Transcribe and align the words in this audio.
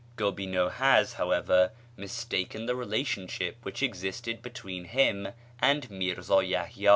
Gobineau 0.15 0.69
has, 0.69 1.13
however, 1.13 1.73
mistaken 1.95 2.65
the 2.65 2.75
relationship 2.75 3.57
which 3.61 3.83
existed 3.83 4.41
between 4.41 4.85
him 4.85 5.27
and 5.59 5.87
Mírzá 5.91 6.41
Yahyá. 6.43 6.89